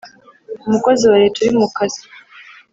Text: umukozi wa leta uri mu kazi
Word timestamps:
umukozi 0.67 1.03
wa 1.11 1.17
leta 1.23 1.37
uri 1.41 1.51
mu 1.59 1.67
kazi 1.75 2.01